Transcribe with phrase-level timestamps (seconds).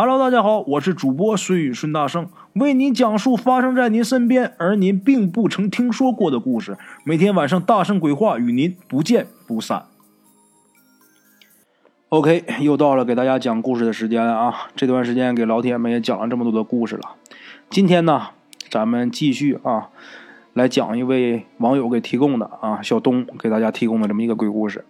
[0.00, 6.78] Hello，大家好，我是主播孙宇孙大圣，为您讲述发生在您身边而您并不曾听说过的故事。
[7.02, 9.86] 每天晚上大圣鬼话与您不见不散。
[12.10, 14.68] OK，又到了给大家讲故事的时间了啊！
[14.76, 17.16] 这段时间给老铁们也讲了这么多的故事了，
[17.68, 18.28] 今天呢，
[18.70, 19.88] 咱们继续啊，
[20.52, 24.84] 来讲一位网友给提供的啊，小东给大家提供的这么一个鬼故事。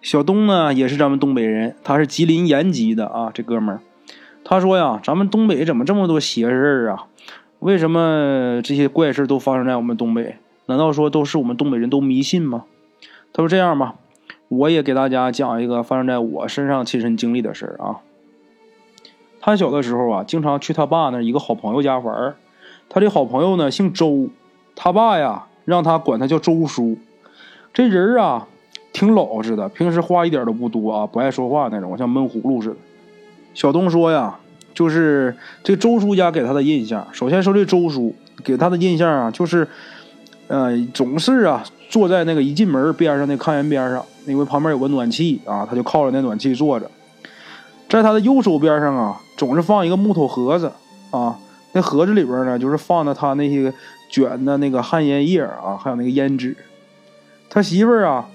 [0.00, 3.82] 小东呢，也是咱们东北人，他是吉林延吉的啊，这哥们儿。
[4.44, 7.06] 他说呀：“咱们东北怎么这么多邪事儿啊？
[7.60, 10.36] 为什么这些怪事都发生在我们东北？
[10.66, 12.64] 难道说都是我们东北人都迷信吗？”
[13.32, 13.94] 他说：“这样吧，
[14.48, 18.00] 我也给大家讲一个发生在我身上亲身经历的事儿啊。
[19.40, 22.36] 他小的时候啊，经常去他爸那一个好朋友家玩儿。
[22.88, 24.28] 他这好朋友呢姓周，
[24.74, 26.98] 他爸呀让他管他叫周叔。
[27.72, 28.48] 这人啊
[28.92, 32.76] 挺老实的，平时话一点都不多啊，不爱说话那种，像闷葫芦似的。”
[33.54, 34.38] 小东说呀，
[34.72, 37.06] 就是这周叔家给他的印象。
[37.12, 39.66] 首先说这周叔给他的印象啊，就是，
[40.46, 46.90] 呃，总是啊坐在那个一进门边上那炕沿边上，因为旁边有个暖气啊，他就靠着那暖气坐着。
[47.88, 50.70] 在他的右手边上啊，总是放一个木头盒子
[51.10, 51.36] 啊，
[51.72, 53.74] 那盒子里边呢，就是放的他那些
[54.08, 56.56] 卷的那个旱烟叶啊，还有那个胭脂。
[57.48, 58.28] 他媳妇儿啊，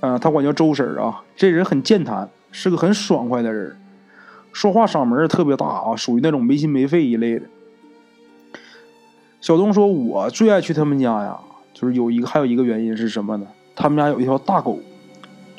[0.00, 3.76] 呃，他管叫周婶啊，这人很健谈，是个很爽快的人。
[4.54, 7.46] 说话嗓门特别大啊，属于那种没心没肺一类的。
[9.40, 11.38] 小东说：“我最爱去他们家呀，
[11.74, 13.46] 就是有一个，还有一个原因是什么呢？
[13.74, 14.78] 他们家有一条大狗，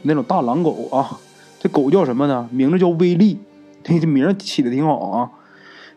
[0.04, 1.20] 那种大狼狗啊。
[1.60, 2.48] 这狗叫什么呢？
[2.52, 3.38] 名字叫威利，
[3.84, 5.30] 这名起的挺好啊。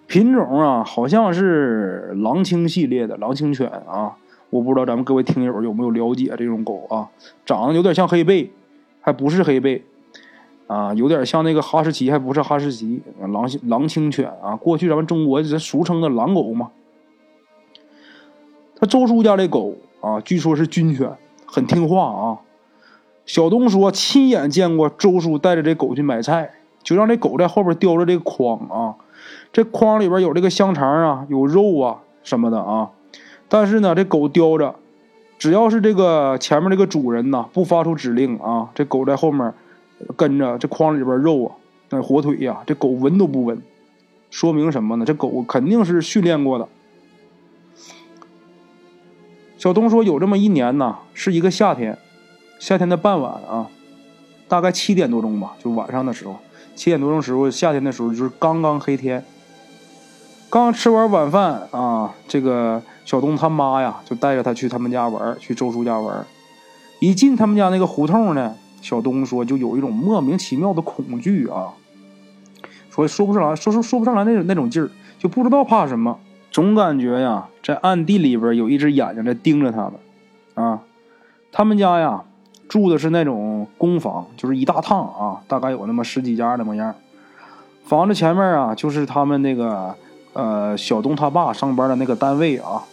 [0.08, 4.16] 品种啊，好像是狼青系列的狼青犬啊。
[4.50, 7.08] 我不知道咱们各位听友有没有了解这种狗啊？
[7.46, 8.50] 长得有点像黑背，
[9.00, 9.84] 还不是黑背。”
[10.68, 14.54] 啊，有点像那个哈士奇，还不是哈士奇，狼狼青犬啊。
[14.54, 16.68] 过去咱们中国这俗称的狼狗嘛。
[18.76, 21.10] 他周叔家这狗啊，据说是军犬，
[21.46, 22.38] 很听话啊。
[23.24, 26.50] 小东说亲眼见过周叔带着这狗去买菜，
[26.82, 28.96] 就让这狗在后边叼着这个筐啊，
[29.52, 32.90] 这筐里边有这个香肠啊，有肉啊什么的啊。
[33.48, 34.74] 但是呢，这狗叼着，
[35.38, 39.54] 只要是这个前面这个主人呐不发出指令啊，这狗在后面。
[40.16, 41.54] 跟着这筐里边肉啊，
[41.90, 43.60] 那火腿呀，这狗闻都不闻，
[44.30, 45.04] 说明什么呢？
[45.04, 46.68] 这狗肯定是训练过的。
[49.56, 51.98] 小东说，有这么一年呢，是一个夏天，
[52.60, 53.68] 夏天的傍晚啊，
[54.46, 56.36] 大概七点多钟吧，就晚上的时候，
[56.76, 59.24] 七点多钟时候，夏天的时候就是刚刚黑天，
[60.48, 66.24] 刚吃完晚饭啊，这个小东他妈呀，就带着他去他们家玩，去周叔家玩，
[67.00, 68.54] 一进他们家那个胡同呢。
[68.80, 71.74] 小东说：“就有一种莫名其妙的恐惧啊，
[72.90, 76.18] 说说不上来，说说说不上来那种那种劲儿，就不知道怕什么，
[76.50, 79.92] 总感觉呀，在暗地里边有一只眼睛在盯着他们。
[80.54, 80.80] 啊，
[81.50, 82.24] 他们家呀
[82.68, 86.94] 住的是那种公房，就是一大趟啊，大概有那么十几家的模样。
[87.84, 89.94] 房子前面啊，就是他们那个
[90.34, 92.84] 呃小东他爸上班的那个单位啊，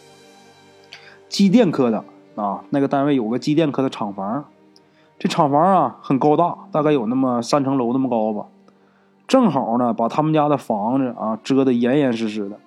[1.30, 2.04] 机电科的
[2.36, 4.46] 啊，那个单位有个机电科的厂房。”
[5.18, 8.48] 这厂房啊很高大，大概有那么三层楼那么高吧，
[9.28, 12.60] 正好呢把他们家的房子啊遮得严严实实的，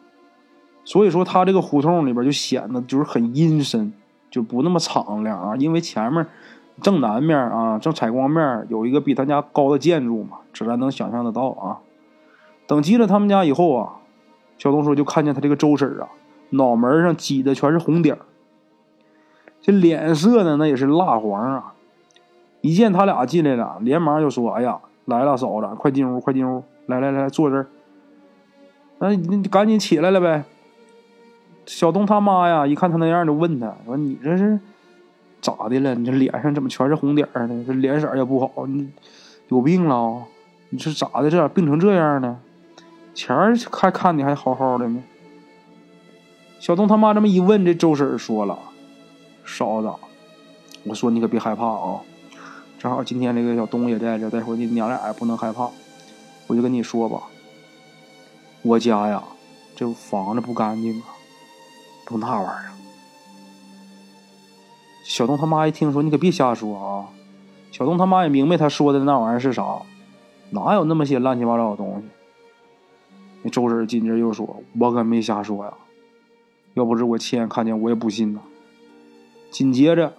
[0.85, 3.93] 所以说他这个胡同里边就显得就是很阴森，
[4.31, 5.57] 就不那么敞亮啊。
[5.57, 6.27] 因为前面
[6.81, 11.79] 正南面啊正采光面有一个比他家高的建筑嘛，这咱能想象得到啊。
[12.67, 13.97] 等进了他们家以后啊，
[14.57, 16.09] 小东说就看见他这个周婶啊，
[16.51, 18.19] 脑门上挤的全是红点
[19.61, 21.75] 这脸色呢那也是蜡黄啊。
[22.61, 27.67] 一见他俩进来了，连忙就说：“哎呀，来了，嫂子，快进屋，快进屋，来来来，坐这儿。
[28.99, 30.45] 那你赶紧起来了呗。”
[31.67, 34.59] 小东他妈呀，一看他那样，就问他说：“你这是
[35.41, 35.95] 咋的了？
[35.95, 37.65] 你这脸上怎么全是红点呢？
[37.67, 38.91] 这脸色也不好，你
[39.49, 40.25] 有病了？
[40.71, 41.31] 你是咋的？
[41.31, 42.41] 这咋病成这样呢？
[43.15, 45.03] 前儿还看你还好好的呢。”
[46.59, 48.59] 小东他妈这么一问，这周婶说了
[49.47, 49.93] ：“嫂子，
[50.85, 52.01] 我说你可别害怕啊。”
[52.79, 55.69] 正好今天这个小东也在这，待会儿你娘俩也不能害怕，
[56.47, 57.25] 我就跟你说吧，
[58.63, 59.25] 我家呀，
[59.75, 61.07] 这房子不干净啊，
[62.07, 62.71] 都那玩意儿。
[65.03, 67.09] 小东他妈一听说，你可别瞎说啊！
[67.73, 69.83] 小东他妈也明白他说的那玩意儿是啥，
[70.51, 72.09] 哪有那么些乱七八糟的东西？
[73.43, 75.75] 那周婶紧接着又说：“我可没瞎说呀，
[76.75, 78.41] 要不是我亲眼看见，我也不信呐。”
[79.51, 80.15] 紧接着，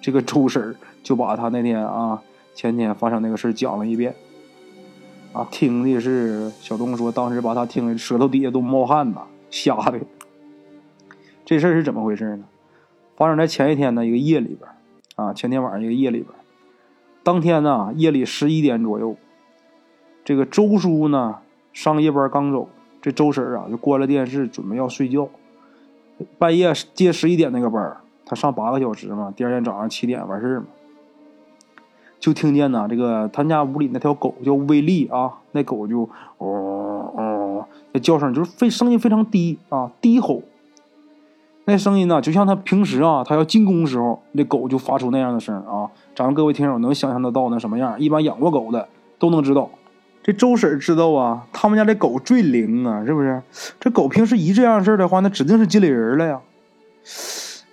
[0.00, 2.22] 这个周婶就把他那天啊
[2.54, 4.14] 前天发生那个事讲了一遍。
[5.32, 10.00] 啊，听的是小东说，当时把他听的舌头底下都冒汗呐，吓的。
[11.44, 12.44] 这事儿是怎么回事呢？
[13.16, 14.68] 发生在前一天的一个夜里边
[15.14, 16.28] 啊，前天晚上一个夜里边
[17.22, 19.14] 当天呢夜里十一点左右，
[20.24, 21.36] 这个周叔呢
[21.72, 22.68] 上夜班刚走，
[23.00, 25.28] 这周婶啊就关了电视，准备要睡觉。
[26.38, 27.96] 半夜接十一点那个班
[28.26, 30.66] 他上八个小时嘛，第二天早上七点完事儿嘛。
[32.20, 40.42] 就听见呐，这个他家屋里那条狗叫威利啊，那狗就哦哦，那叫声就是非声音非常低啊，低吼。
[41.64, 45.88] 那声音呢，就像他平时啊，他要进攻时候，那狗就发出那样的声啊。
[46.14, 47.98] 咱们各位听友能想象得到那什么样？
[47.98, 48.86] 一般养过狗的
[49.18, 49.70] 都能知道。
[50.22, 53.40] 这周婶知道啊，他们家这狗最灵啊，是不是？
[53.80, 56.40] 这狗平时一这样事儿的话，那指定是进来人了呀。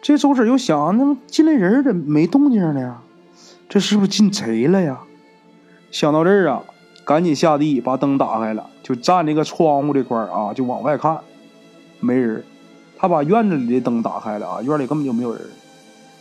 [0.01, 2.97] 这周婶又想，那么进来人怎么没动静呢？
[3.69, 4.99] 这是不是进贼了呀？
[5.91, 6.63] 想到这儿啊，
[7.05, 11.19] 赶紧下地把灯打开了，就站那个窗户这块儿啊，就往外看，
[11.99, 12.43] 没人。
[12.97, 15.41] 他把院子里的灯打开了啊，院里根本就没有人。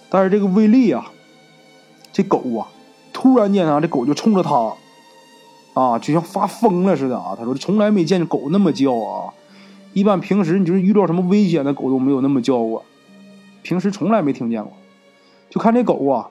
[0.09, 1.11] 但是这个威力啊，
[2.13, 2.69] 这狗啊，
[3.13, 4.75] 突然间啊，这狗就冲着他
[5.75, 7.35] 啊，就像发疯了似的啊。
[7.39, 9.33] 他说从来没见狗那么叫啊，
[9.93, 12.85] 一般平时你就是遇到什么危险的狗都没有那么叫过，
[13.63, 14.73] 平时从来没听见过。
[15.49, 16.31] 就看这狗啊。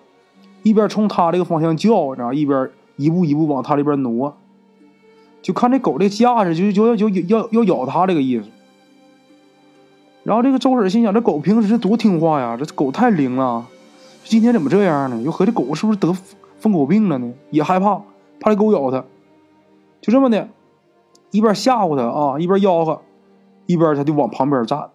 [0.65, 4.35] 一边冲他这个方向叫，然后一边一步一步往他这边挪，
[5.43, 8.45] 就看这狗这架势，就就要就要要咬他这个意思。
[10.23, 13.63] 然后这个周婶心想：这狗平时多听话呀，这狗太灵了，
[14.23, 15.21] 今天怎么这样呢？
[15.21, 16.11] 又合计狗是不是得
[16.57, 17.31] 疯狗病了呢？
[17.51, 18.01] 也害怕，
[18.39, 19.05] 怕这狗咬他。
[20.01, 20.49] 就这么的，
[21.29, 23.03] 一边吓唬他啊，一边吆喝，
[23.67, 24.89] 一边他就往旁边站。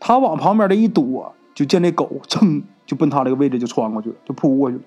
[0.00, 4.82] 他往旁边这一躲，就见这狗噌就奔他这个位置就窜过去了，就扑过去了。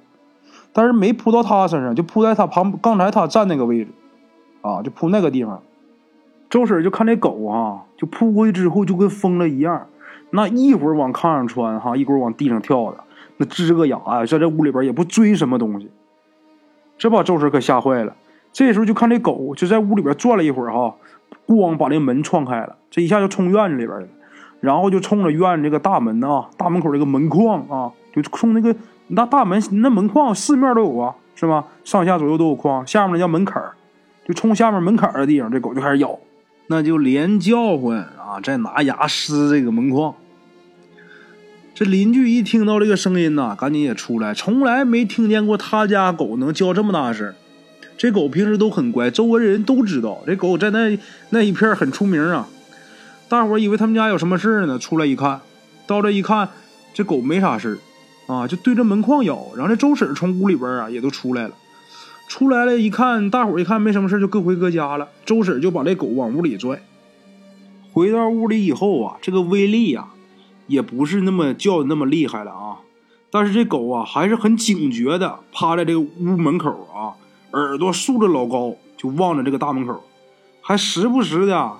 [0.77, 3.89] 但是没扑到他身上，就扑在他旁，刚才他站那个位置，
[4.61, 5.59] 啊，就扑那个地方。
[6.51, 9.87] 周婶就看这狗啊，就扑过去之后就跟疯了一样，
[10.29, 12.99] 那一会儿往炕上窜，哈，一会儿往地上跳的，
[13.37, 15.89] 那吱个呀，在这屋里边也不追什么东西，
[16.99, 18.15] 这把周婶可吓坏了。
[18.53, 20.93] 这时候就看这狗就在屋里边转了一会儿，哈，
[21.47, 24.07] 咣把那门撞开了，这一下就冲院子里边了，
[24.59, 28.75] 然后就冲着院子这个大门啊，大门口这个门框啊，就冲那个。
[29.07, 31.65] 那大门那门框四面都有啊，是吧？
[31.83, 33.61] 上下左右都有框，下面那叫门槛
[34.27, 36.19] 就冲下面门槛的地方，这狗就开始咬，
[36.67, 40.13] 那就连叫唤啊，再拿牙撕这个门框。
[41.73, 47.33] 这邻居一听到这个声音呐，赶紧也出来，从来没听见过他家狗能叫这么大声。
[47.97, 50.99] 这狗平时都很乖，周围人都知道，这狗在那
[51.29, 52.47] 那一片很出名啊。
[53.29, 55.39] 大伙以为他们家有什么事呢，出来一看，
[55.85, 56.49] 到这一看，
[56.93, 57.77] 这狗没啥事
[58.27, 61.55] 啊，就对着门框咬，然后这周婶从屋里边啊也都出来了，
[62.27, 65.07] 出来了，一看，大伙一看没什么事就各回各家了。
[65.25, 66.83] 周婶就把这狗往屋里拽。
[67.93, 70.09] 回到屋里以后啊，这个威力呀，
[70.67, 72.79] 也不是那么叫的那么厉害了啊，
[73.31, 77.15] 但是这狗啊还是很警觉的，趴在这个屋门口啊，
[77.53, 80.03] 耳朵竖着老高，就望着这个大门口，
[80.61, 81.71] 还时不时的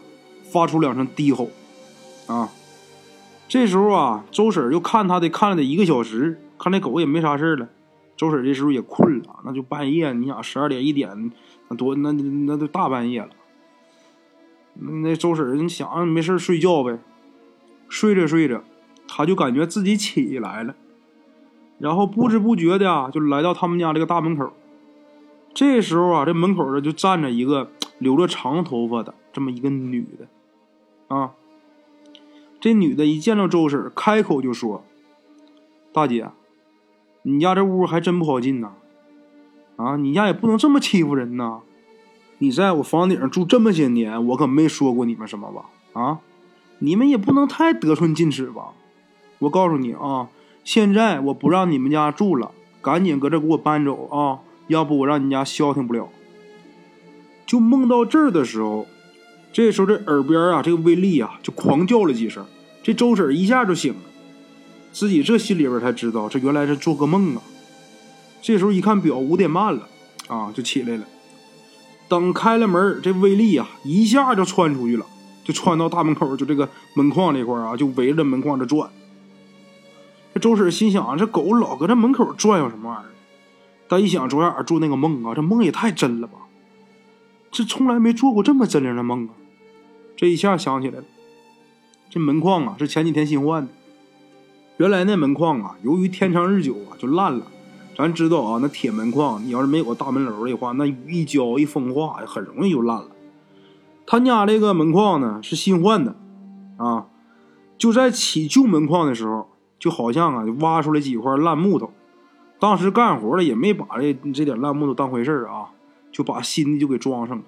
[0.49, 1.49] 发出两声低吼，
[2.27, 2.49] 啊。
[3.47, 7.69] 这时候啊，周婶又看他的看了得一个小时，看那狗也没啥事了。
[8.17, 11.31] 周婶这时候也困了，那就半夜，你想十二点一点，
[11.69, 13.29] 那多那那都大半夜了。
[14.73, 16.99] 那周婶你想没事睡觉呗，
[17.87, 18.61] 睡着睡着，
[19.07, 20.75] 他就感觉自己起来了，
[21.79, 24.51] 然后不知不觉的啊，就来到他们家这个大门口。
[25.53, 31.31] 这时候啊，这门口这就站着一个留着长头发的这么一个女的，啊。
[32.67, 34.83] 这女的一见到周婶，开口就说
[35.93, 36.27] ：“大姐，
[37.21, 38.73] 你家这屋还真不好进呐！
[39.77, 41.59] 啊，你家也不能这么欺负人呐！
[42.39, 45.69] 你在我房顶上住这么些年，我可没说过你们什么吧？
[45.93, 46.19] 啊，
[46.79, 48.73] 你们也不能太得寸进尺吧？
[49.39, 50.27] 我告诉你啊，
[50.65, 54.39] 现在我不让你们家住了，赶紧搁这给我搬走啊！
[54.67, 56.09] 要不我让你家消停不了。”
[57.47, 58.85] 就梦到这儿的时候。
[59.53, 62.45] 这时候，这耳边啊，这个威力啊，就狂叫了几声。
[62.87, 63.99] 这周婶一下就醒了，
[64.93, 67.41] 自己这心里边才知道，这原来是做个梦啊。
[68.41, 69.89] 这时候一看表，五点半了，
[70.29, 71.03] 啊，就起来了。
[72.07, 75.05] 等开了门，这威力啊，一下就窜出去了，
[75.43, 78.89] 就窜到大门口，就这个门框这块啊，就围着门框这转。
[80.33, 83.11] 这周婶心想，这狗老搁这门口转悠什么玩意儿？
[83.89, 86.35] 但一想昨晚上做那个梦啊，这梦也太真了吧？
[87.51, 89.31] 这从来没做过这么真灵的梦啊！
[90.15, 91.03] 这一下想起来了，
[92.09, 93.71] 这门框啊是前几天新换的。
[94.77, 97.47] 原来那门框啊，由于天长日久啊就烂了，
[97.97, 103.09] 咱知道啊，那铁门框，你要是没有个大门楼的话，那雨一浇一风化，很容易就烂了。
[104.05, 106.15] 他家这个门框呢是新换的，
[106.77, 107.07] 啊，
[107.77, 109.49] 就在起旧门框的时候，
[109.79, 111.91] 就好像啊，就挖出来几块烂木头。
[112.59, 115.71] 当时干活的也没把这这点烂木头当回事啊，
[116.11, 117.43] 就把新的就给装上了。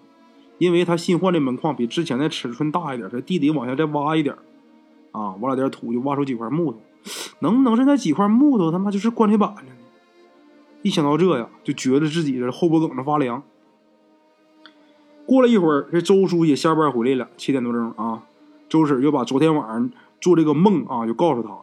[0.58, 4.36] 因为他新换的门框比之前的尺寸大一点，他地底往下再挖一点，
[5.12, 6.80] 啊，挖了点土就挖出几块木头。
[7.40, 9.72] 能不能是那几块木头他妈就是棺材板子呢？
[10.82, 13.42] 一想到这呀，就觉得自己的后脖梗子发凉。
[15.26, 18.24] 过了一会儿，这周叔也下班回来了，七点多钟啊，
[18.68, 21.62] 周婶就把昨天晚上做这个梦啊，就告诉他了。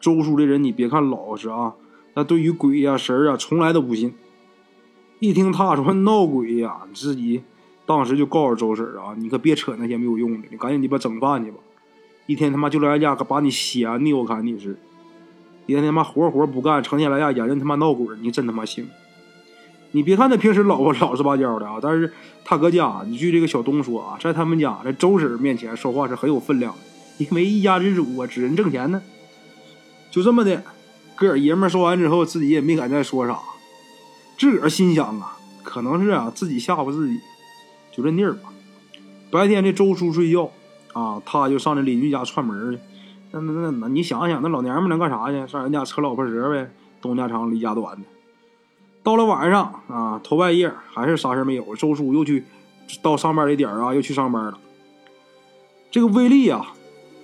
[0.00, 1.74] 周叔这人你别看老实啊，
[2.14, 4.14] 但对于鬼呀神啊，从来都不信。
[5.20, 7.42] 一听他说闹鬼呀，自己。
[7.86, 11.58] 当时就告诉周婶啊，你可别扯那些没有用的，你赶紧鸡巴整饭去吧。
[12.28, 14.78] 一天他妈就来家把你闲的，我看你是，
[15.64, 18.86] 一天他妈活活不干，成天来家研究他妈闹鬼，你真他妈行。
[19.92, 22.12] 你别看他平时老婆老实巴交的啊，但是
[22.44, 29.02] 他搁家，你据这个小东说啊，在他们家在周婶面前说话是很有分量的，因为一家之主啊，指人挣钱呢。
[30.10, 30.62] 就这么的，
[31.16, 33.38] 哥儿爷们说完之后，自己也没敢再说啥，
[34.36, 37.18] 自个儿心想啊，可能是啊自己吓唬自己。
[37.90, 38.50] 就这地儿吧。
[39.30, 40.50] 白天这周叔睡觉
[40.98, 42.80] 啊，他就上这邻居家串门去。
[43.30, 45.46] 那那那，你想想，那老娘们能干啥去？
[45.46, 46.68] 上人家扯老婆舌呗，
[47.00, 48.02] 东家长李家短的。
[49.04, 51.76] 到了晚上啊，头半夜还是啥事没有。
[51.76, 52.42] 周叔又去
[53.00, 54.58] 到上班的点啊，又去上班了。
[55.90, 56.74] 这个威力啊，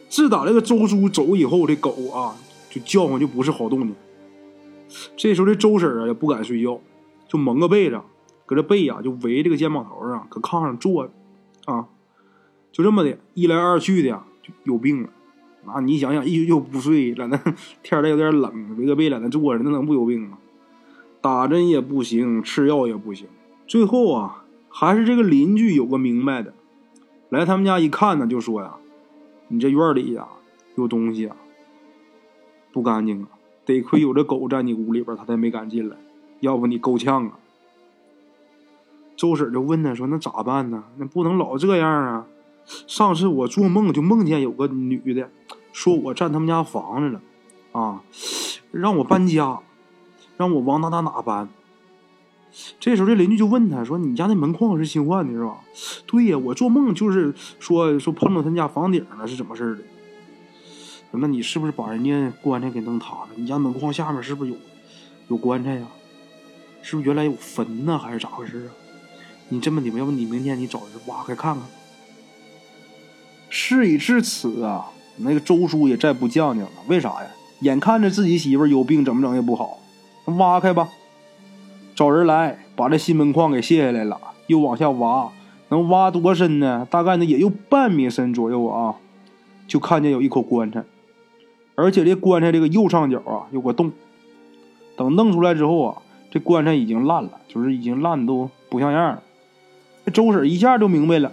[0.09, 2.37] 自打这个周叔走以后，这狗啊
[2.71, 3.95] 就叫唤就不是好动静。
[5.16, 6.78] 这时候这周婶啊也不敢睡觉，
[7.26, 8.00] 就蒙个被子。
[8.47, 11.12] 搁这背呀，就围这个肩膀头上，搁炕上坐着，
[11.64, 11.87] 啊，
[12.75, 15.09] 就这么的，一来二去的呀，就有病了。
[15.64, 17.37] 那你想想，一宿不睡，在那
[17.85, 20.38] 天儿有点冷，围个被在那坐着，那能不有病吗？
[21.21, 23.28] 打针也不行，吃药也不行。
[23.69, 26.52] 最后啊，还是这个邻居有个明白的，
[27.28, 28.75] 来他们家一看呢，就说呀
[29.47, 30.26] ：“你这院里呀
[30.75, 31.37] 有东西啊，
[32.73, 33.28] 不干净啊，
[33.64, 35.97] 得亏有这狗在你屋里边，他才没敢进来，
[36.40, 37.38] 要不你够呛啊。”
[39.16, 40.83] 周婶就问他说：“那咋办呢？
[40.99, 42.26] 那不能老这样啊！
[42.87, 45.30] 上次我做梦就梦见有个女的，
[45.73, 47.21] 说我占他们家房子了，
[47.73, 48.02] 啊，
[48.71, 49.61] 让我搬家，
[50.37, 51.49] 让我往哪哪哪搬。
[52.78, 55.59] 这时候这邻居就问他说：‘你家那门框是新换的，是吧？’
[56.06, 59.83] 对呀，我做梦就是说说碰到他家房顶了，是怎么事的？
[61.16, 63.28] 那你是不是把人家棺材给弄塌了？
[63.37, 64.56] 你家门框下面是不是有
[65.28, 65.87] 有棺材呀？
[66.83, 67.99] 是不是原来有坟呢？
[67.99, 68.71] 还是咋回事啊？”
[69.50, 71.64] 你这么的吧，要不你明天你找人挖开看看。
[73.56, 76.68] 事已至此啊，那个周叔也再不犟犟了。
[76.88, 77.26] 为啥呀？
[77.61, 79.78] 眼看着自己媳妇有病，怎么整也不好。
[80.38, 80.88] 挖开吧，
[81.94, 84.18] 找人来把这新门框给卸下来了，
[84.49, 85.30] 又往下挖，
[85.68, 86.84] 能挖多深呢？
[86.90, 88.96] 大概呢也有半米深左右啊。
[89.68, 90.82] 就看见有一口棺材，
[91.76, 93.92] 而且这棺材这个右上角啊有个洞。
[94.96, 99.23] 等弄出来之后啊，这棺材已经烂了，就是已经烂的都不像样了。
[100.04, 101.30] 这周婶一下就明白了，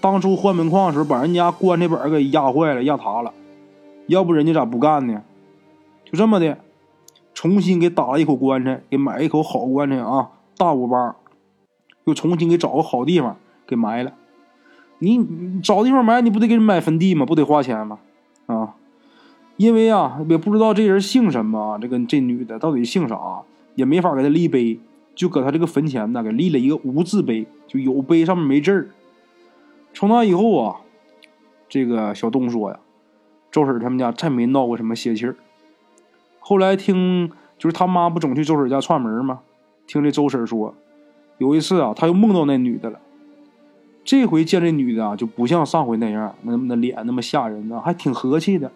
[0.00, 3.32] 当初换门框的时候把人家棺材板给压坏了、压塌了，
[4.06, 5.22] 要不人家咋不干呢？
[6.04, 6.58] 就这么的，
[7.34, 11.16] 重新给打了一口棺材，给买一口好棺材啊，大五八，
[12.04, 14.12] 又重新给找个好地方给埋了。
[14.98, 17.24] 你找地方埋，你不得给人买坟地吗？
[17.26, 17.98] 不得花钱吗？
[18.46, 18.74] 啊，
[19.56, 23.42] 因为啊，也不知道这人姓什么，这个这女的到底姓啥，
[23.74, 24.80] 也没法给她立碑。
[25.14, 28.88] 就搁他这个坟前呢，给立了一个无字碑，就有碑上面没字儿。
[29.92, 30.80] 从那以后啊，
[31.68, 32.78] 这个小东说呀，
[33.50, 35.36] 周婶他们家再没闹过什么邪气儿。
[36.38, 39.40] 后来听就是他妈不总去周婶家串门吗？
[39.86, 40.74] 听这周婶说，
[41.38, 43.00] 有一次啊，他又梦到那女的了。
[44.04, 48.72] 这回见这女的啊，就不像上回那样，那那脸那么吓人呢，还挺和气的，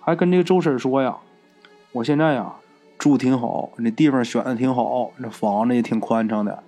[0.00, 1.18] 还跟这个周婶说呀，
[1.92, 2.56] 我现在呀。
[2.96, 6.62] 住挺好，那地方选的挺好，那房子也挺宽敞的。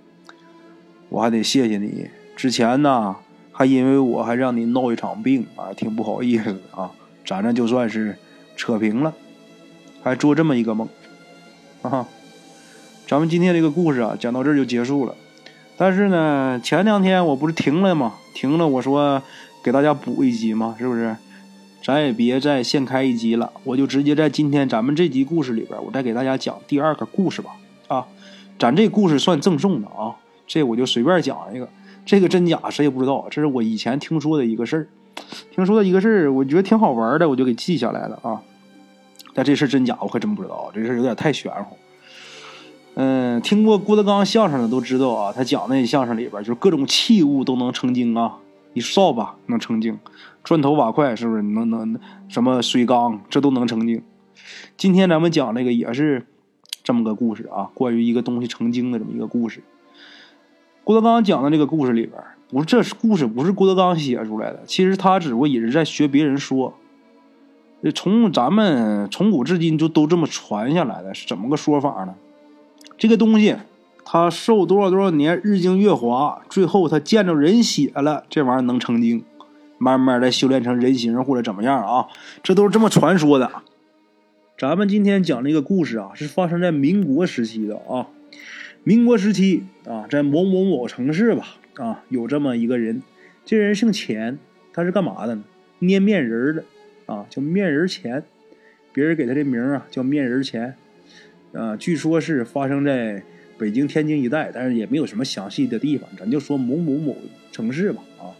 [1.09, 3.15] 我还得谢谢你，之前呢
[3.57, 6.91] 还因为我还让你闹一场病啊，挺不好意思的啊。
[7.25, 8.15] 咱这就算是
[8.55, 9.11] 扯平了，
[10.03, 10.87] 还做这么一个梦，
[11.81, 12.07] 啊。
[13.07, 15.15] 咱们今天这个故事啊，讲到这儿就结束了。
[15.75, 18.13] 但是呢，前两天我不是停了吗？
[18.35, 19.23] 停了，我说
[19.63, 21.17] 给大家补一集嘛，是不是？
[21.83, 27.55] 咱也别再现开一集了，我就直接在今天咱们这集故事里边，我再给大家讲第二个故事吧。
[27.87, 28.05] 啊，
[28.59, 30.13] 咱这故事算赠送的啊，
[30.45, 31.67] 这我就随便讲一个，
[32.07, 34.87] 这个真假谁也不知道，这是我以前听说的一个事儿，
[35.53, 38.41] 听说的一个事儿，我觉得挺好玩的，我就给记下来了啊。
[39.33, 41.75] 但这事真假我可真不知道，这事有点太玄乎。
[42.95, 48.37] 嗯，听过郭德纲相声的都知道啊，他讲那相声里边就是各种器物都能成精啊，
[48.71, 49.99] 你扫把能成精，
[50.45, 51.99] 砖头瓦块是不是能能
[52.29, 54.01] 什么水缸这都能成精？
[54.77, 56.25] 今天咱们讲这个也是
[56.83, 59.61] 这么个故事啊，关于一个东西成精的这么一个故事。
[60.87, 62.13] 郭德纲讲的这个故事里边，
[62.47, 66.73] 不是这是故事不是郭德纲写出来的，其实他只不过也是在学别人说。
[67.93, 72.15] 从咱们从古至今就都这么传下来的，是怎么个说法呢？
[72.97, 73.57] 这个东西，
[74.05, 79.25] 它受多少多少年日精月华，最后它见着人血了，这玩意儿能成精，
[79.77, 82.07] 慢慢的修炼成人形或者怎么样啊？
[82.41, 83.51] 这都是这么传说的。
[84.57, 88.07] 咱们今天讲这个故事啊，是发生在民国时期的啊。
[88.83, 93.01] 民国时期啊，在某某某城市吧啊，有这么一个人，
[93.45, 94.39] 这人姓钱，
[94.73, 95.43] 他是干嘛的呢？
[95.79, 96.63] 捏面人的
[97.05, 98.23] 啊，叫面人钱，
[98.93, 100.75] 别人给他这名啊叫面人钱。
[101.53, 103.23] 啊，据说是发生在
[103.57, 107.15] 北京、天津一带，但是也没有什么详细的地方，咱就说某某某
[107.51, 108.03] 城市吧。
[108.19, 108.35] 啊，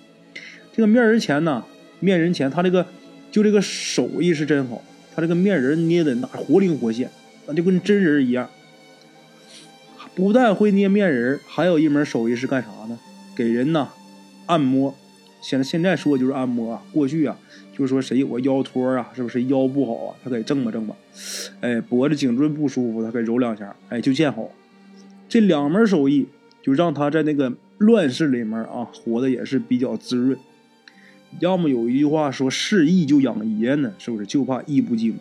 [0.72, 1.65] 这个面人钱呢，
[2.00, 2.86] 面人钱，他这个
[3.32, 4.84] 就这个手艺是真好，
[5.15, 7.10] 他这个面人捏的那活灵活现，
[7.48, 8.50] 那就跟真人一样。
[10.17, 12.97] 不但会捏面人，还有一门手艺是干啥呢？
[13.36, 13.89] 给人呢
[14.47, 14.95] 按摩。
[15.41, 17.38] 现在现在说就是按摩，过去啊。
[17.71, 20.15] 就是说谁有个腰托啊，是不是腰不好啊？
[20.24, 20.95] 他给正吧正吧，
[21.62, 24.50] 哎，脖子颈椎不舒服，他给揉两下，哎，就见好。
[25.29, 26.27] 这两门手艺
[26.63, 30.36] 就让他在那个乱世里面啊，活的也是比较滋润。
[31.39, 34.25] 要么有一句话说，是艺就养爷呢，是不是？
[34.25, 35.15] 就怕艺不精。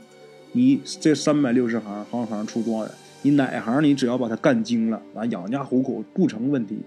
[0.53, 2.91] 你这三百六十行，行行出状元，
[3.27, 6.79] 你哪行你只要把它干精了，啊，养家糊口不成问题。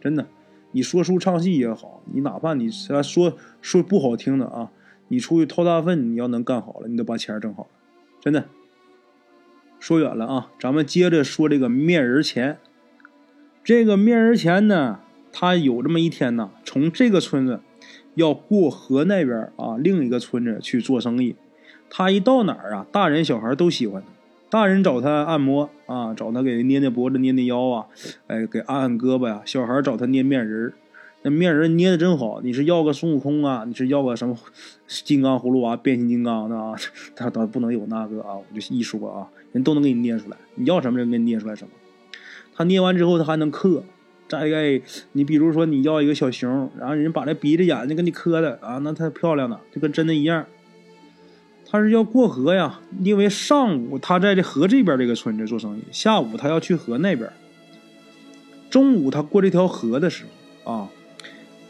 [0.00, 0.28] 真的，
[0.70, 3.02] 你说书唱戏也好，你哪怕你说
[3.60, 4.70] 说不好听的啊。
[5.08, 7.68] 你出去掏大粪，你要能干好了，你得把钱挣好了，
[8.20, 8.44] 真的。
[9.80, 12.58] 说远了啊，咱们接着说这个面人钱。
[13.64, 15.00] 这个面人钱呢，
[15.32, 17.58] 他有这么一天呢，从这个村子
[18.14, 21.34] 要过河那边啊，另一个村子去做生意。
[21.90, 24.04] 他一到哪儿啊，大人小孩都喜欢。
[24.52, 27.86] 大人找他按摩啊，找他给捏捏脖子、捏捏腰啊，
[28.26, 29.40] 哎，给按按胳膊呀。
[29.46, 30.74] 小孩找他捏面人儿。
[31.22, 33.64] 那面人捏的真好，你是要个孙悟空啊？
[33.66, 34.36] 你是要个什么
[34.86, 36.74] 金刚葫芦娃、变形金刚的啊？
[37.16, 38.34] 他他不能有那个啊！
[38.36, 40.36] 我就一说啊，人都能给你捏出来。
[40.56, 41.70] 你要什么人给你捏出来什么。
[42.54, 43.82] 他捏完之后他还能刻。
[44.28, 50.44] 再一个，你比如说你要一个小熊，然后人把那鼻子眼睛给你刻的啊，那太漂亮了，就跟真的一样。
[51.72, 57.32] 他是要过河呀，因为上午他在这河这边这个村子做生意，下午他要去河那边。
[58.68, 60.26] 中午他过这条河的时
[60.62, 60.88] 候啊。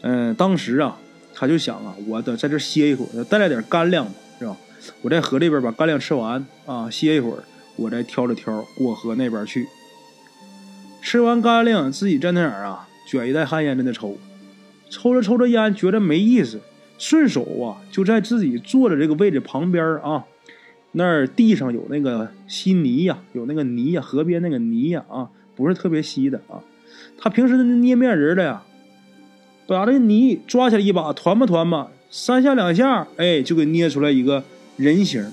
[0.01, 0.97] 嗯，当时啊，
[1.33, 4.05] 他就想啊，我得在这歇一会儿，带来点干粮
[4.39, 4.57] 是吧？
[5.01, 7.43] 我在河这边把干粮吃完啊，歇一会儿，
[7.77, 9.65] 我再挑着挑过河那边去。
[11.01, 14.17] 吃完干粮，自己在那儿啊，卷一袋旱烟在那抽，
[14.89, 16.59] 抽着抽着烟，觉得没意思，
[16.97, 20.25] 顺手啊，就在自己坐的这个位置旁边啊，
[20.91, 26.63] 那儿地上有那个稀泥呀，有那个泥呀，河边那个泥呀啊，不是特别稀的啊。
[27.17, 28.63] 他平时捏面人的呀。
[29.65, 34.43] 把这泥抓起来一把，团吧团吧，三下两下，哎，就给捏出来一个
[34.75, 35.31] 人形，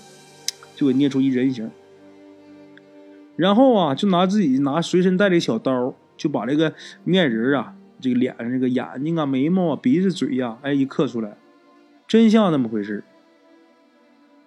[0.76, 1.68] 就给捏出一人形。
[3.34, 11.36] 然后啊，就拿自己拿随身带的小刀，就把这个面人啊，这个脸上这个眼睛啊、眉毛啊、鼻子、嘴呀，哎，一刻出来，
[12.10, 13.04] 真像那么回事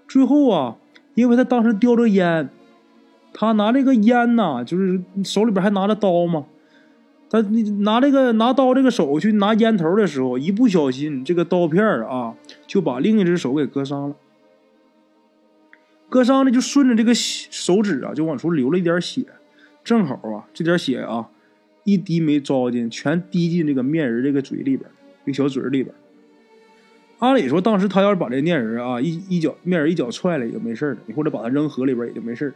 [0.06, 0.76] 最后啊，
[1.16, 2.50] 因为他当时叼着烟，
[3.34, 6.46] 他拿这个烟呐，就是手里边还拿着刀嘛。
[7.30, 7.40] 他
[7.80, 12.36] 拿这个拿刀这个手去拿烟头的时候，一不小心，这个刀片啊
[12.68, 14.16] 就把另一只手给割伤了。
[16.10, 19.26] 割伤了就顺着这个手指啊就往出流了一点血，
[19.86, 21.30] 正好啊这点血啊
[21.86, 24.92] 一滴没糟践，全滴进这个面人这个嘴里边，
[25.26, 25.96] 这小嘴里边。
[27.24, 32.54] 按理说当时他要是把这面人啊一一脚面人一脚踹了也就没事了，你或者把他扔河里边也就没事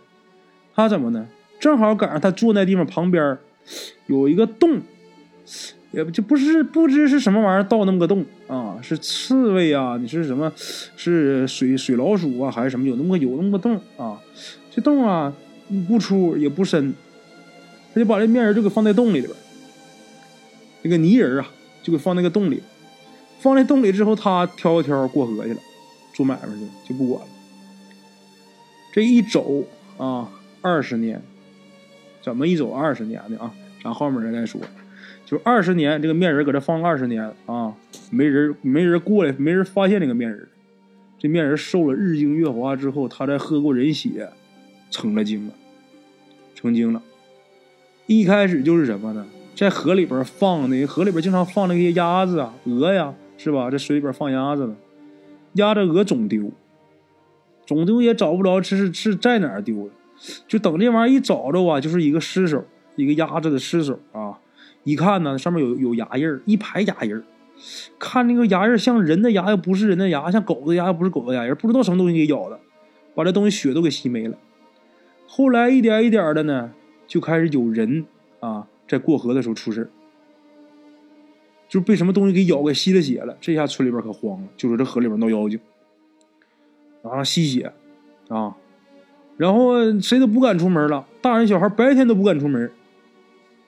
[0.75, 1.27] 他怎么呢？
[1.60, 3.38] 正好赶上他坐那地方旁边。
[4.06, 4.80] 有一个洞，
[5.91, 10.49] 也就不是不知是什么玩意儿盗那么个洞啊，是刺猬啊，你是什么？
[10.56, 12.88] 是水水老鼠啊，还是什么？
[12.88, 14.21] 有那么个有那么个洞啊？
[14.71, 15.34] 这洞啊
[15.86, 16.93] 不粗也不深，
[17.93, 19.34] 他就把这面人就给放在洞里边，
[20.84, 21.49] 那个泥人啊
[21.84, 22.63] 就给放那个洞里，
[23.39, 25.60] 放在洞里之后，他挑一挑过河去了，
[26.13, 27.28] 做买卖去了，就不管了。
[28.91, 29.63] 这一走
[29.97, 30.30] 啊，
[30.62, 31.21] 二十年。
[32.21, 33.54] 怎么一走二十年的啊？
[33.84, 34.60] 咱后面再说。
[35.26, 37.73] 就二十年，这个面人搁这放二十年啊，
[38.10, 40.47] 没人没人过来，没人发现这个面人。
[41.19, 44.30] 这面人受了日精月华之后，他再喝过人血，
[44.91, 45.54] 成了精了，
[46.54, 47.02] 成精了。
[48.08, 49.26] 一开始就是什么呢？
[49.56, 53.69] 在河里边放那河里边经常放那些鸭子啊、鹅呀，是吧？
[53.69, 54.76] 这水里边放鸭子呢，
[55.54, 56.52] 鸭子鹅总丢，
[57.65, 59.91] 总丢也找不着，这是是在哪儿丢的？
[60.47, 64.39] 就等这玩意儿一找着啊，就是一个尸首，一个鸭子的尸首啊！
[64.84, 67.21] 一看呢，上面有有牙印一排牙印
[68.00, 72.60] 看那个牙印像人的牙，又不是人的牙；像狗的牙，又不是狗的牙印不知道什么东西给咬的，
[73.13, 74.38] 把这东西血都给吸没了。
[75.28, 76.71] 后来一点一点的呢，
[77.06, 78.06] 就开始有人
[78.39, 79.89] 啊，在过河的时候出事
[81.67, 83.38] 就被什么东西给咬，给吸了血了。
[83.41, 85.60] 这下村里边可慌了，就说这河里边闹妖精，
[87.03, 87.71] 啊，吸血
[88.30, 88.56] 啊。
[89.38, 92.71] 然后谁都不敢出门了，大人小孩白天都不敢出门。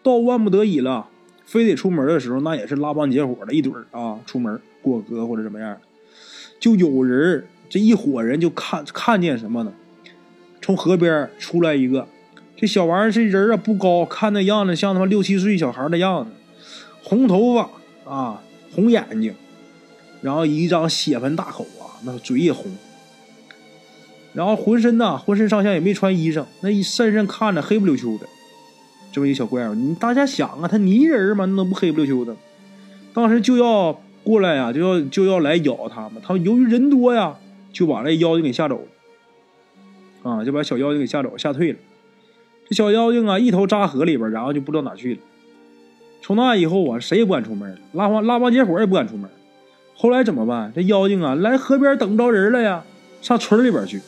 [0.01, 1.07] 到万不得已了，
[1.45, 5.77] 非得出门的时候，那也是拉帮结伙的一堆啊，出门过河或者怎么样，
[6.59, 9.73] 就有人这一伙人就看看见什么呢？
[10.61, 12.07] 从河边出来一个，
[12.55, 16.31] 这小玩意儿这人啊不高，看那样子像他妈六七岁小孩的样子，
[17.03, 17.69] 红头发
[18.09, 18.41] 啊，
[18.73, 19.35] 红眼睛，
[20.21, 22.71] 然后一张血盆大口啊，那嘴也红。
[24.33, 28.27] 然后浑身呐，浑身上下也没穿衣裳，那一身上看着黑不溜秋的，
[29.11, 29.75] 这么一个小怪物。
[29.75, 32.35] 你大家想啊，他泥人嘛，那能不黑不溜秋的？
[33.13, 36.21] 当时就要过来呀，就要就要来咬他们。
[36.23, 37.35] 他们由于人多呀，
[37.71, 38.75] 就把那妖精给吓走
[40.23, 41.79] 了，啊，就把小妖精给吓走，吓退了。
[42.67, 45.21] 这小妖精啊，一头扎河里边，然后就不知道哪去了。
[46.21, 49.29] 从那以后啊，谁也不敢出门，拉帮拉帮结伙也不敢出门。
[49.95, 50.71] 后来怎么办？
[50.75, 52.83] 这妖精啊，来河边等不着人了呀，
[53.21, 54.01] 上村里边去。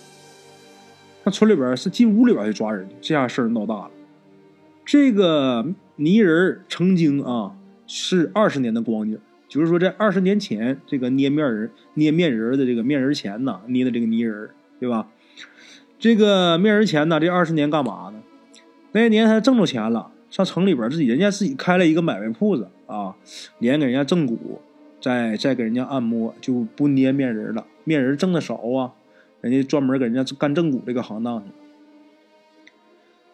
[1.24, 3.91] 那村里边是进屋里边去抓人，这下事儿闹大了。
[4.86, 7.54] 这个泥人曾经啊
[7.88, 15.08] 是二十年的光景，就是说在二十年前，这个捏面人、捏面人的这个面人钱呐，捏的这个泥人，对吧？
[16.00, 18.21] 这个面人钱呢，这二十年干嘛呢？
[18.93, 23.15] 那年他挣着钱了，上城里边自己人家自己开了一个买卖铺子啊，
[23.60, 24.60] 连给人家正骨，
[25.00, 27.67] 再再给人家按摩，就不捏面人了。
[27.84, 28.94] 面人挣的少啊。
[29.41, 31.46] 人家专门给人家干正骨这个行当去，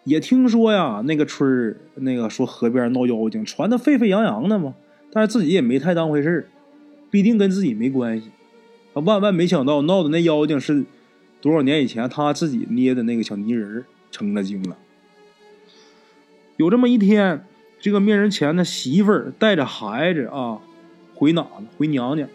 [0.06, 4.74] 也听说呀，那个村儿那个说河边闹妖精，传的沸沸扬扬的嘛。
[5.12, 6.48] 但是自己也没太当回事儿，
[7.12, 8.32] 必定跟自己没关系。
[8.94, 10.86] 万万没想到，闹的那妖精是
[11.42, 14.78] 多少年以前他自己捏的那个小泥人成了精了。
[16.58, 17.46] 有这么一天，
[17.80, 20.58] 这个面人前的媳妇儿带着孩子啊，
[21.14, 21.64] 回哪了？
[21.78, 22.28] 回娘家。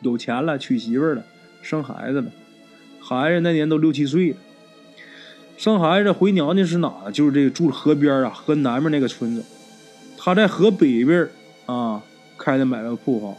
[0.00, 1.22] 有钱了，娶媳妇了，
[1.60, 2.30] 生孩子了。
[2.98, 4.36] 孩子那年都六七岁了，
[5.58, 7.10] 生孩子回娘家是哪？
[7.12, 9.44] 就是这个住河边啊，河南面那个村子。
[10.16, 11.28] 他在河北边
[11.66, 12.02] 啊
[12.38, 13.36] 开的买卖铺哈，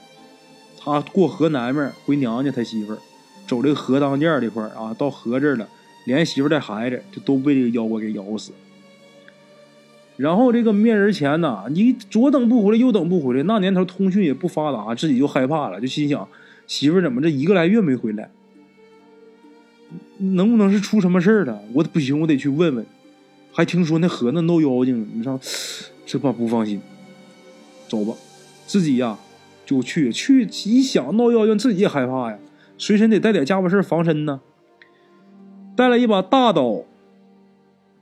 [0.79, 2.99] 他过河南面回娘家，他媳妇儿
[3.47, 5.67] 走这个河当间这块啊，到河这了，
[6.05, 8.51] 连媳妇带孩子就都被这个妖怪给咬死。
[10.17, 16.27] 然后这个面人钱呢，你左等不回来，右等不回来，那年头通讯也不发达，自己就害怕了，就心想
[16.67, 18.29] 媳妇怎么这一个来月没回来？
[20.17, 21.59] 能不能是出什么事儿了？
[21.73, 22.85] 我不行，我得去问问。
[23.51, 25.39] 还听说那河那闹妖精，你上
[26.05, 26.79] 这怕不放心。
[27.89, 28.13] 走吧，
[28.67, 29.17] 自己呀
[29.65, 30.11] 就去。
[30.11, 32.37] 去一想闹妖精，自己也害怕呀，
[32.77, 34.41] 随身得带点家伙事防身呢。
[35.75, 36.83] 带了一把大刀，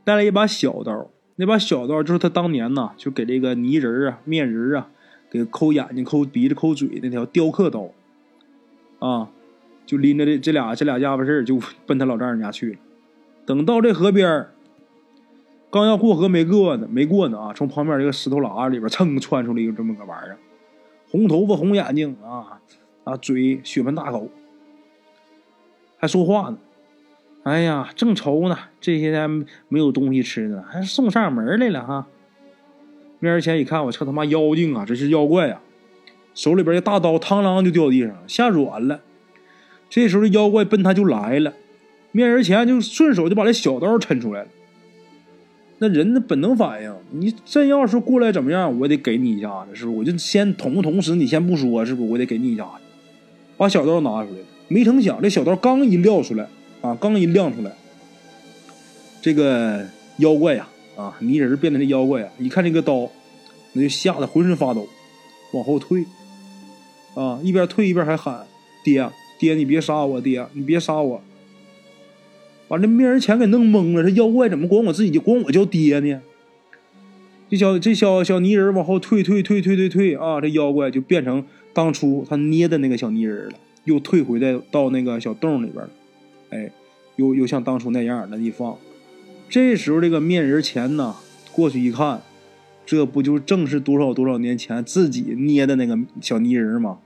[0.03, 1.09] 带了一把小刀。
[1.39, 4.89] 那把小刀就是他当年呐，就给这个泥人啊、面人啊，
[5.31, 7.89] 给抠眼睛、抠鼻子、抠嘴那条雕刻刀
[8.99, 9.29] 啊。
[9.85, 12.77] 就拎着这这俩这俩家伙事儿，就奔他老丈人家去了。
[13.45, 14.47] 等到这河边
[15.71, 17.53] 刚要过河没过呢，没过呢啊！
[17.55, 20.37] 从旁边这个石头旯里边蹭窜出来一个这么个玩意儿，
[21.09, 22.59] 红头发红眼睛啊
[23.03, 24.29] 啊，嘴血盆大口，
[25.97, 26.57] 还说话呢。
[27.43, 32.07] 哎呀，正愁呢，这些天没有东西吃呢，还送上门来了哈。
[33.19, 34.85] 面儿前一看，我操他妈妖精啊！
[34.85, 35.59] 这是妖怪呀！
[36.35, 39.01] 手里边的大刀嘡啷就掉地上，吓软了。
[39.89, 41.53] 这时候，妖怪奔他就来了，
[42.11, 44.47] 面人前就顺手就把这小刀抻出来了。
[45.79, 49.97] 那人的本能反应，你真要是过来怎么样，我得给你一下子，是不是？
[49.97, 52.11] 我就先捅不捅死你先不说，是不是？
[52.11, 52.81] 我得给你一下子，
[53.57, 54.37] 把小刀拿出来。
[54.67, 56.47] 没成想，这小刀刚一撂出来，
[56.81, 57.71] 啊，刚一亮出来，
[59.21, 59.85] 这个
[60.17, 63.09] 妖怪呀，啊，泥人变的这妖怪呀，一看这个刀，
[63.73, 64.87] 那就吓得浑身发抖，
[65.53, 66.05] 往后退，
[67.15, 68.45] 啊，一边退一边还喊
[68.83, 69.09] 爹。
[69.39, 70.19] 爹，你别杀我！
[70.19, 71.21] 爹，你别杀我！
[72.67, 74.03] 把这面人钱给弄懵了。
[74.03, 76.19] 这妖怪怎么管我自己就管我叫爹呢？
[77.49, 80.41] 这小这小小泥人往后退退退退退退啊！
[80.41, 83.53] 这妖怪就变成当初他捏的那个小泥人了，
[83.85, 85.89] 又退回来到那个小洞里边了。
[86.49, 86.71] 哎，
[87.15, 88.77] 又又像当初那样那一放。
[89.47, 91.15] 这时候这个面人钱呢，
[91.51, 92.21] 过去一看，
[92.85, 96.99] 这不就正是多少多少年前自己捏的那个小泥人吗？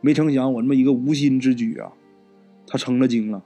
[0.00, 1.92] 没成想我这么一个无心之举啊，
[2.66, 3.42] 他成了精了。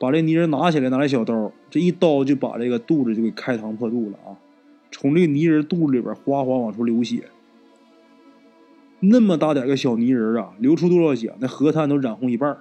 [0.00, 4.38] 把这泥人拿起来，拿来小刀，这一刀就把这个肚子就给开膛破肚了啊！
[4.90, 7.24] 从这个泥人肚子里边哗哗往出流血。
[9.00, 11.34] 那么大点个小泥人啊，流出多少血？
[11.40, 12.58] 那河滩都染红一半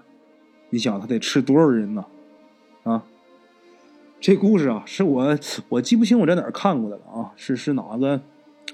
[0.70, 2.06] 你想他得吃多少人呢？
[2.84, 3.04] 啊！
[4.20, 5.38] 这故事啊，是我
[5.70, 8.20] 我记不清我在哪儿看过的了啊，是是哪个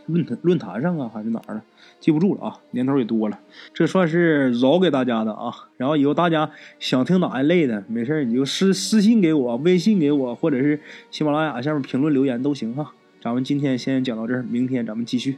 [0.05, 1.61] 论坛论坛上啊，还是哪儿的？
[1.99, 3.39] 记不住了啊，年头也多了。
[3.73, 5.51] 这算是饶给大家的啊。
[5.77, 10.79] 然后以后大家想听哪一类的，没事你就私私信给我，微信给我，或者是
[11.11, 12.93] 喜马拉雅下面评论留言都行哈。
[13.21, 15.37] 咱们今天先讲到这儿，明天咱们继续。